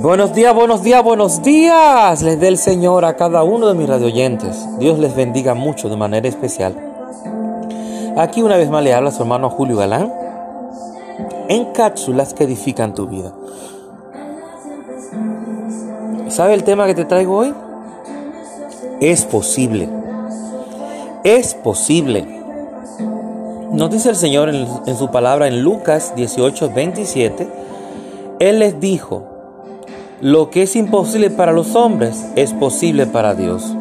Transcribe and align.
Buenos 0.00 0.34
días, 0.34 0.54
buenos 0.54 0.82
días, 0.82 1.02
buenos 1.02 1.42
días. 1.42 2.20
Les 2.22 2.38
dé 2.38 2.48
el 2.48 2.58
Señor 2.58 3.06
a 3.06 3.16
cada 3.16 3.42
uno 3.42 3.68
de 3.68 3.74
mis 3.74 3.88
radioyentes. 3.88 4.68
Dios 4.78 4.98
les 4.98 5.16
bendiga 5.16 5.54
mucho 5.54 5.88
de 5.88 5.96
manera 5.96 6.28
especial. 6.28 6.76
Aquí 8.16 8.42
una 8.42 8.56
vez 8.56 8.68
más 8.68 8.84
le 8.84 8.92
habla 8.92 9.10
su 9.10 9.22
hermano 9.22 9.48
Julio 9.48 9.78
Galán 9.78 10.12
en 11.48 11.72
cápsulas 11.72 12.34
que 12.34 12.44
edifican 12.44 12.94
tu 12.94 13.06
vida. 13.06 13.32
¿Sabe 16.28 16.54
el 16.54 16.64
tema 16.64 16.86
que 16.86 16.94
te 16.94 17.06
traigo 17.06 17.38
hoy? 17.38 17.54
Es 19.00 19.24
posible. 19.24 19.88
Es 21.22 21.54
posible. 21.54 22.26
Nos 23.72 23.90
dice 23.90 24.10
el 24.10 24.16
Señor 24.16 24.50
en, 24.50 24.68
en 24.86 24.96
su 24.96 25.10
palabra 25.10 25.48
en 25.48 25.62
Lucas 25.62 26.14
18, 26.14 26.70
27. 26.74 27.64
Él 28.40 28.58
les 28.58 28.80
dijo, 28.80 29.24
lo 30.20 30.50
que 30.50 30.62
es 30.62 30.74
imposible 30.76 31.30
para 31.30 31.52
los 31.52 31.74
hombres 31.76 32.26
es 32.36 32.52
posible 32.52 33.06
para 33.06 33.34
Dios. 33.34 33.74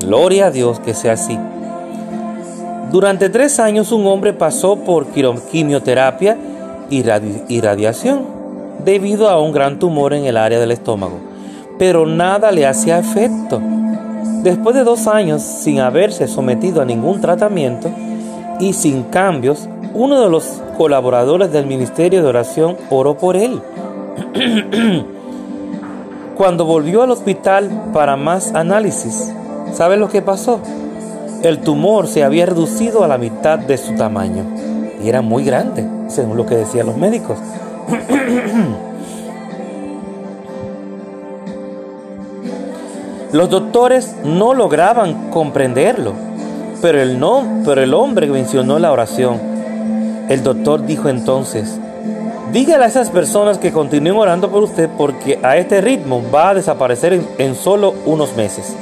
Gloria 0.00 0.46
a 0.46 0.50
Dios 0.50 0.80
que 0.80 0.94
sea 0.94 1.12
así. 1.12 1.38
Durante 2.90 3.28
tres 3.28 3.60
años 3.60 3.92
un 3.92 4.06
hombre 4.06 4.32
pasó 4.32 4.76
por 4.76 5.06
quimioterapia 5.06 6.36
y 6.88 7.60
radiación 7.60 8.24
debido 8.84 9.28
a 9.28 9.40
un 9.40 9.52
gran 9.52 9.78
tumor 9.78 10.14
en 10.14 10.24
el 10.24 10.36
área 10.36 10.58
del 10.58 10.72
estómago, 10.72 11.18
pero 11.78 12.06
nada 12.06 12.50
le 12.50 12.66
hacía 12.66 12.98
efecto. 12.98 13.60
Después 14.42 14.74
de 14.74 14.84
dos 14.84 15.06
años 15.06 15.42
sin 15.42 15.80
haberse 15.80 16.26
sometido 16.26 16.80
a 16.80 16.84
ningún 16.84 17.20
tratamiento 17.20 17.90
y 18.58 18.72
sin 18.72 19.04
cambios, 19.04 19.68
uno 19.94 20.20
de 20.20 20.30
los 20.30 20.62
colaboradores 20.76 21.52
del 21.52 21.66
Ministerio 21.66 22.22
de 22.22 22.28
Oración 22.28 22.76
oró 22.90 23.16
por 23.16 23.36
él. 23.36 23.60
Cuando 26.36 26.64
volvió 26.64 27.02
al 27.02 27.10
hospital 27.10 27.90
para 27.92 28.16
más 28.16 28.54
análisis, 28.54 29.32
¿sabe 29.72 29.96
lo 29.96 30.08
que 30.08 30.22
pasó? 30.22 30.60
El 31.42 31.60
tumor 31.60 32.06
se 32.06 32.24
había 32.24 32.46
reducido 32.46 33.04
a 33.04 33.08
la 33.08 33.18
mitad 33.18 33.58
de 33.58 33.76
su 33.76 33.94
tamaño 33.94 34.44
y 35.02 35.08
era 35.08 35.22
muy 35.22 35.44
grande, 35.44 35.86
según 36.08 36.36
lo 36.36 36.46
que 36.46 36.56
decían 36.56 36.86
los 36.86 36.96
médicos. 36.96 37.38
Los 43.32 43.48
doctores 43.48 44.16
no 44.24 44.54
lograban 44.54 45.30
comprenderlo, 45.30 46.14
pero 46.82 47.00
el, 47.00 47.20
no, 47.20 47.44
pero 47.64 47.80
el 47.80 47.94
hombre 47.94 48.26
mencionó 48.26 48.80
la 48.80 48.90
oración. 48.90 49.49
El 50.30 50.44
doctor 50.44 50.86
dijo 50.86 51.08
entonces, 51.08 51.76
Dígale 52.52 52.84
a 52.84 52.88
esas 52.88 53.10
personas 53.10 53.58
que 53.58 53.72
continúen 53.72 54.16
orando 54.16 54.48
por 54.50 54.62
usted 54.62 54.88
porque 54.96 55.38
a 55.42 55.56
este 55.56 55.80
ritmo 55.80 56.22
va 56.32 56.50
a 56.50 56.54
desaparecer 56.54 57.12
en, 57.12 57.26
en, 57.38 57.54
solo 57.54 57.94
unos 58.06 58.34
meses. 58.36 58.74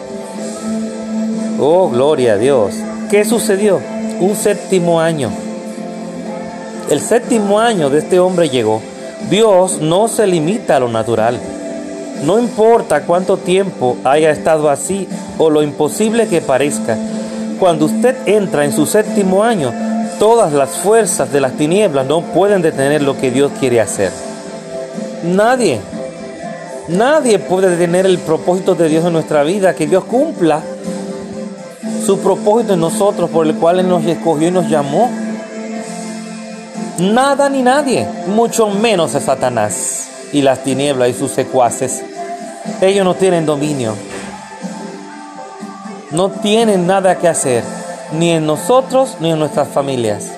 Oh, 1.58 1.91
gloria 1.91 2.34
a 2.34 2.36
Dios. 2.36 2.74
¿Qué 3.10 3.24
sucedió? 3.24 3.80
Un 4.20 4.36
séptimo 4.36 5.00
año. 5.00 5.30
El 6.91 7.00
séptimo 7.00 7.60
año 7.60 7.91
de 7.91 7.98
este 7.98 8.20
hombre 8.20 8.48
llegó. 8.48 8.80
Dios 9.28 9.80
no 9.80 10.08
se 10.08 10.26
limita 10.26 10.76
a 10.76 10.80
lo 10.80 10.88
natural. 10.88 11.38
No 12.24 12.38
importa 12.38 13.02
cuánto 13.02 13.36
tiempo 13.36 13.96
haya 14.04 14.30
estado 14.30 14.70
así 14.70 15.08
o 15.38 15.50
lo 15.50 15.62
imposible 15.62 16.26
que 16.28 16.41
parezca. 16.41 16.96
Cuando 17.58 17.86
usted 17.86 18.16
entra 18.26 18.64
en 18.64 18.72
su 18.72 18.86
séptimo 18.86 19.44
año, 19.44 19.88
Todas 20.19 20.52
las 20.52 20.70
fuerzas 20.78 21.33
de 21.33 21.41
las 21.41 21.52
tinieblas 21.52 22.05
no 22.06 22.22
pueden 22.22 22.61
detener 22.61 23.02
lo 23.02 23.16
que 23.16 23.30
Dios 23.30 23.52
quiere 23.61 23.80
hacer. 23.80 24.11
Nadie, 25.22 25.80
nadie 26.88 27.38
puede 27.38 27.70
detener 27.70 28.05
el 28.05 28.19
propósito 28.19 28.75
de 28.75 28.88
Dios 28.88 29.05
en 29.05 29.12
nuestra 29.12 29.44
vida, 29.44 29.75
que 29.75 29.86
Dios 29.86 30.05
cumpla 30.05 30.60
su 32.05 32.19
propósito 32.19 32.75
en 32.75 32.80
nosotros 32.80 33.30
por 33.30 33.47
el 33.47 33.54
cual 33.54 33.78
Él 33.78 33.88
nos 33.88 34.04
escogió 34.04 34.48
y 34.48 34.50
nos 34.50 34.69
llamó. 34.69 35.09
Nada 36.98 37.48
ni 37.48 37.62
nadie, 37.62 38.09
mucho 38.26 38.69
menos 38.69 39.15
a 39.15 39.21
Satanás 39.21 40.09
y 40.32 40.42
las 40.42 40.65
tinieblas 40.65 41.10
y 41.10 41.15
sus 41.15 41.31
secuaces. 41.31 42.03
Ellos 42.81 43.04
no 43.04 43.15
tienen 43.15 43.47
dominio. 43.47 43.94
No 46.10 46.31
tienen 46.31 46.88
nada 46.88 47.19
que 47.19 47.28
hacer 47.28 47.62
ni 48.12 48.30
en 48.30 48.46
nosotros 48.46 49.16
ni 49.20 49.30
en 49.30 49.38
nuestras 49.38 49.69
familias. 49.69 50.32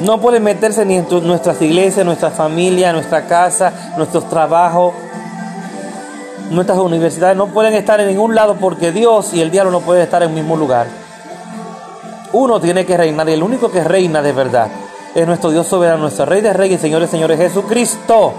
No 0.00 0.20
pueden 0.20 0.42
meterse 0.42 0.84
ni 0.84 0.96
en 0.96 1.06
nuestras 1.26 1.62
iglesias, 1.62 2.04
nuestra 2.04 2.30
familia, 2.30 2.92
nuestra 2.92 3.26
casa, 3.26 3.72
nuestros 3.96 4.28
trabajos, 4.28 4.92
nuestras 6.50 6.78
universidades. 6.78 7.36
No 7.36 7.46
pueden 7.46 7.74
estar 7.74 8.00
en 8.00 8.08
ningún 8.08 8.34
lado 8.34 8.56
porque 8.56 8.92
Dios 8.92 9.32
y 9.32 9.40
el 9.40 9.50
diablo 9.50 9.70
no 9.70 9.80
pueden 9.80 10.02
estar 10.02 10.22
en 10.22 10.30
el 10.30 10.34
mismo 10.34 10.56
lugar. 10.56 10.86
Uno 12.32 12.60
tiene 12.60 12.84
que 12.84 12.96
reinar 12.96 13.28
y 13.28 13.32
el 13.32 13.42
único 13.42 13.70
que 13.70 13.84
reina 13.84 14.20
de 14.20 14.32
verdad 14.32 14.68
es 15.14 15.26
nuestro 15.26 15.50
Dios 15.50 15.68
soberano, 15.68 16.02
nuestro 16.02 16.26
Rey 16.26 16.40
de 16.40 16.52
Reyes 16.52 16.80
y 16.80 16.82
Señores, 16.82 17.08
Señores 17.08 17.38
Jesucristo, 17.38 18.34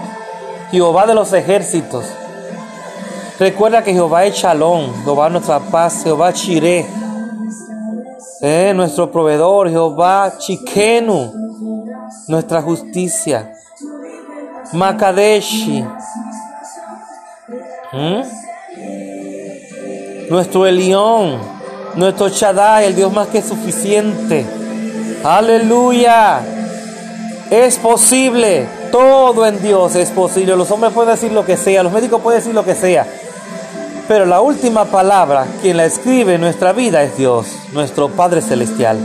Jehová 0.70 1.06
de 1.06 1.14
los 1.14 1.32
ejércitos. 1.32 2.04
Recuerda 3.38 3.84
que 3.84 3.92
Jehová 3.92 4.24
es 4.24 4.34
Shalom, 4.34 5.04
Jehová 5.04 5.28
nuestra 5.28 5.60
paz, 5.60 6.04
Jehová 6.04 6.32
Chiré, 6.32 6.86
eh, 8.40 8.72
nuestro 8.74 9.12
proveedor, 9.12 9.68
Jehová 9.68 10.32
Chiquenu, 10.38 11.34
nuestra 12.28 12.62
justicia, 12.62 13.52
Makadeshi, 14.72 15.84
nuestro 20.30 20.66
Elión, 20.66 21.38
nuestro 21.94 22.30
Shaddai, 22.30 22.86
el 22.86 22.96
Dios 22.96 23.12
más 23.12 23.28
que 23.28 23.42
suficiente. 23.42 24.46
Aleluya. 25.22 26.40
Es 27.50 27.76
posible, 27.76 28.66
todo 28.90 29.46
en 29.46 29.62
Dios 29.62 29.94
es 29.94 30.10
posible. 30.10 30.56
Los 30.56 30.70
hombres 30.70 30.92
pueden 30.94 31.12
decir 31.12 31.32
lo 31.32 31.44
que 31.44 31.58
sea, 31.58 31.82
los 31.82 31.92
médicos 31.92 32.22
pueden 32.22 32.40
decir 32.40 32.54
lo 32.54 32.64
que 32.64 32.74
sea. 32.74 33.06
Pero 34.08 34.24
la 34.24 34.40
última 34.40 34.84
palabra, 34.84 35.46
quien 35.62 35.76
la 35.76 35.84
escribe 35.84 36.34
en 36.34 36.40
nuestra 36.40 36.72
vida 36.72 37.02
es 37.02 37.16
Dios, 37.16 37.46
nuestro 37.72 38.08
Padre 38.08 38.40
Celestial. 38.40 38.98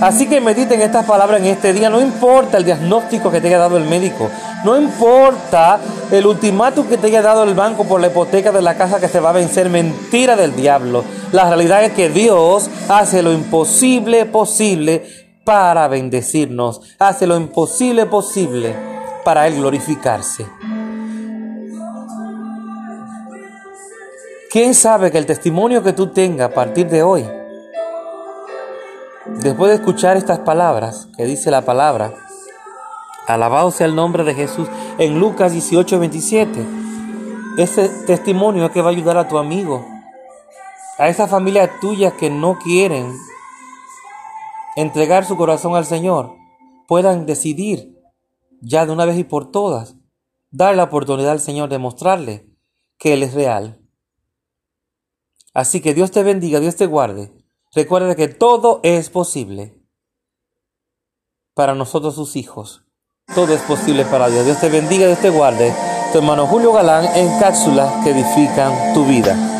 Así 0.00 0.28
que 0.28 0.40
mediten 0.40 0.82
estas 0.82 1.06
palabras 1.06 1.40
en 1.40 1.46
este 1.46 1.72
día. 1.72 1.88
No 1.88 2.00
importa 2.00 2.58
el 2.58 2.64
diagnóstico 2.64 3.30
que 3.30 3.40
te 3.40 3.48
haya 3.48 3.58
dado 3.58 3.78
el 3.78 3.84
médico. 3.84 4.28
No 4.64 4.76
importa 4.76 5.78
el 6.10 6.26
ultimátum 6.26 6.86
que 6.86 6.98
te 6.98 7.06
haya 7.06 7.22
dado 7.22 7.44
el 7.44 7.54
banco 7.54 7.84
por 7.84 8.00
la 8.00 8.08
hipoteca 8.08 8.52
de 8.52 8.60
la 8.60 8.74
casa 8.76 9.00
que 9.00 9.08
se 9.08 9.20
va 9.20 9.30
a 9.30 9.32
vencer. 9.32 9.70
Mentira 9.70 10.36
del 10.36 10.54
diablo. 10.54 11.02
La 11.32 11.48
realidad 11.48 11.84
es 11.84 11.92
que 11.92 12.10
Dios 12.10 12.68
hace 12.88 13.22
lo 13.22 13.32
imposible 13.32 14.26
posible 14.26 15.06
para 15.44 15.88
bendecirnos. 15.88 16.82
Hace 16.98 17.26
lo 17.26 17.36
imposible 17.36 18.04
posible 18.06 18.74
para 19.24 19.46
Él 19.46 19.54
glorificarse. 19.54 20.46
¿Quién 24.50 24.74
sabe 24.74 25.10
que 25.10 25.18
el 25.18 25.26
testimonio 25.26 25.82
que 25.82 25.92
tú 25.92 26.08
tengas 26.12 26.50
a 26.50 26.54
partir 26.54 26.88
de 26.88 27.02
hoy, 27.02 27.28
después 29.26 29.70
de 29.70 29.76
escuchar 29.76 30.16
estas 30.16 30.38
palabras 30.40 31.08
que 31.16 31.24
dice 31.24 31.50
la 31.50 31.62
palabra, 31.62 32.14
alabado 33.26 33.72
sea 33.72 33.86
el 33.86 33.96
nombre 33.96 34.22
de 34.22 34.34
Jesús 34.34 34.68
en 34.98 35.18
Lucas 35.18 35.52
18, 35.52 35.98
27, 35.98 36.64
ese 37.58 37.88
testimonio 38.06 38.66
es 38.66 38.70
que 38.70 38.82
va 38.82 38.90
a 38.90 38.92
ayudar 38.92 39.18
a 39.18 39.26
tu 39.26 39.36
amigo, 39.36 39.84
a 40.96 41.08
esa 41.08 41.26
familia 41.26 41.80
tuya 41.80 42.12
que 42.12 42.30
no 42.30 42.56
quieren 42.58 43.12
entregar 44.76 45.24
su 45.24 45.36
corazón 45.36 45.74
al 45.74 45.86
Señor, 45.86 46.34
puedan 46.86 47.26
decidir 47.26 47.98
ya 48.60 48.86
de 48.86 48.92
una 48.92 49.06
vez 49.06 49.18
y 49.18 49.24
por 49.24 49.50
todas, 49.50 49.96
dar 50.52 50.76
la 50.76 50.84
oportunidad 50.84 51.32
al 51.32 51.40
Señor 51.40 51.68
de 51.68 51.78
mostrarle 51.78 52.48
que 52.96 53.12
Él 53.12 53.24
es 53.24 53.34
real 53.34 53.82
Así 55.56 55.80
que 55.80 55.94
Dios 55.94 56.10
te 56.10 56.22
bendiga, 56.22 56.60
Dios 56.60 56.76
te 56.76 56.84
guarde. 56.84 57.32
Recuerda 57.72 58.14
que 58.14 58.28
todo 58.28 58.80
es 58.82 59.08
posible 59.08 59.82
para 61.54 61.74
nosotros 61.74 62.14
sus 62.14 62.36
hijos. 62.36 62.84
Todo 63.34 63.54
es 63.54 63.62
posible 63.62 64.04
para 64.04 64.28
Dios. 64.28 64.44
Dios 64.44 64.60
te 64.60 64.68
bendiga, 64.68 65.06
Dios 65.06 65.18
te 65.18 65.30
guarde. 65.30 65.72
Tu 66.12 66.18
hermano 66.18 66.46
Julio 66.46 66.74
Galán 66.74 67.06
en 67.16 67.40
cápsulas 67.40 68.04
que 68.04 68.10
edifican 68.10 68.92
tu 68.92 69.06
vida. 69.06 69.55